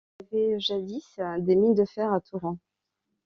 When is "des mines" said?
1.41-1.75